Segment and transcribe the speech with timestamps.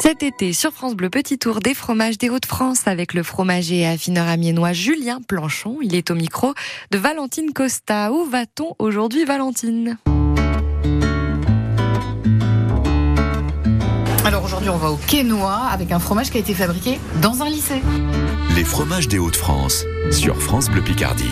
[0.00, 3.86] Cet été, sur France Bleu, petit tour des fromages des Hauts-de-France avec le fromager et
[3.86, 5.78] affineur amiénois Julien Planchon.
[5.82, 6.54] Il est au micro
[6.92, 8.12] de Valentine Costa.
[8.12, 9.98] Où va-t-on aujourd'hui, Valentine?
[14.24, 17.48] Alors aujourd'hui, on va au Quénois avec un fromage qui a été fabriqué dans un
[17.48, 17.82] lycée.
[18.54, 21.24] Les fromages des Hauts-de-France sur France Bleu Picardie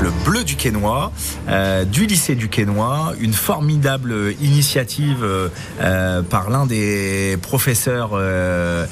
[0.00, 1.12] le bleu du Quénois,
[1.48, 8.86] euh, du lycée du Quénois, une formidable initiative euh, par l'un des professeurs euh,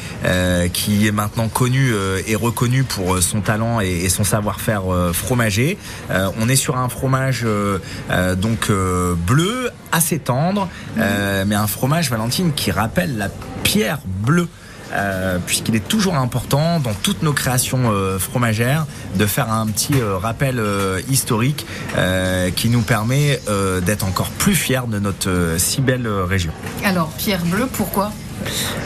[0.73, 1.93] qui est maintenant connu
[2.27, 4.83] et reconnu pour son talent et, son savoir-faire
[5.13, 5.79] fromager.
[6.11, 7.47] on est sur un fromage
[8.37, 8.71] donc
[9.27, 13.29] bleu, assez tendre, mais un fromage Valentine qui rappelle la
[13.63, 14.49] pierre bleue
[14.93, 20.01] euh, puisqu'il est toujours important dans toutes nos créations euh, fromagères de faire un petit
[20.01, 20.61] euh, rappel
[21.09, 21.67] historique
[22.57, 23.41] qui nous permet
[23.85, 26.53] d'être encore plus fiers de notre si belle région.
[26.85, 28.13] Alors, pierre bleue, pourquoi?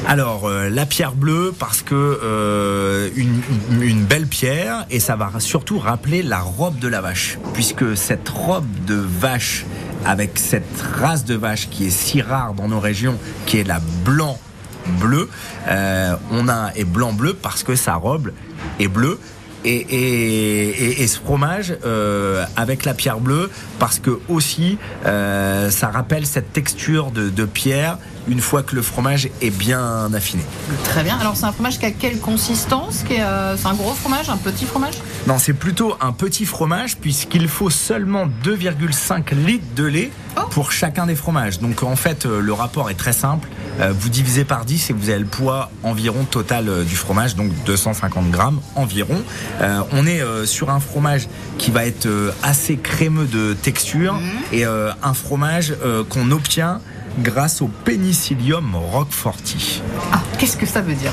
[0.07, 3.41] Alors la pierre bleue parce que une,
[3.81, 8.29] une, belle pierre et ça va surtout rappeler la robe de la vache puisque cette
[8.29, 9.65] robe de vache
[10.05, 13.17] avec cette race de vache qui est si rare dans nos régions
[13.47, 14.39] qui est la blanc
[14.87, 15.29] bleu.
[15.69, 18.33] Euh, on a et blanc bleu parce que sa robe
[18.79, 19.19] est bleue.
[19.67, 24.77] Et, ce fromage euh, avec la pierre bleue parce que aussi
[25.07, 27.97] euh, ça rappelle cette texture de, pierre
[28.29, 30.43] une fois que le fromage est bien affiné.
[30.85, 31.17] Très bien.
[31.19, 34.97] Alors c'est un fromage qui a quelle consistance C'est un gros fromage, un petit fromage?
[35.27, 40.43] Non, c'est plutôt un petit fromage puisqu'il faut seulement 2,5 litres de lait oh.
[40.51, 41.61] pour chacun des fromages.
[41.61, 43.49] Donc en fait le rapport est très simple.
[43.81, 47.35] Euh, vous divisez par 10 et vous avez le poids environ total euh, du fromage,
[47.35, 49.17] donc 250 grammes environ.
[49.61, 52.09] Euh, on est sur un fromage qui va être
[52.43, 54.31] assez crémeux de texture mhm.
[54.53, 55.75] et un fromage
[56.09, 56.81] qu'on obtient
[57.21, 59.83] grâce au Penicillium roqueforti.
[60.13, 61.13] Ah, qu'est-ce que ça veut dire?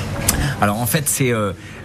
[0.60, 1.32] Alors en fait, c'est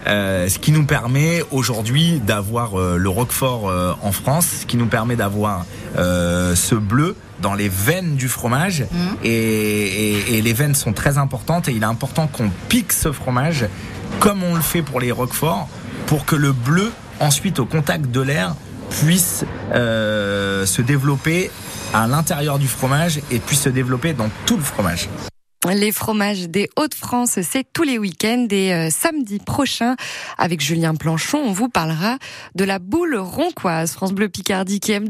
[0.06, 5.64] ce qui nous permet aujourd'hui d'avoir le roquefort en France, ce qui nous permet d'avoir
[5.96, 8.96] ce bleu dans les veines du fromage mmh.
[9.24, 13.66] et, les veines sont très importantes et il est important qu'on pique ce fromage
[14.20, 15.68] comme on le fait pour les roqueforts
[16.06, 16.90] pour que le bleu
[17.20, 18.54] ensuite au contact de l'air
[18.90, 19.44] puisse
[19.74, 21.50] euh, se développer
[21.92, 25.08] à l'intérieur du fromage et puisse se développer dans tout le fromage.
[25.66, 29.96] Les fromages des Hauts-de-France, c'est tous les week-ends et euh, samedi prochain
[30.38, 32.16] avec Julien Planchon, on vous parlera
[32.54, 35.06] de la boule ronquoise France Bleu Picardie qui aime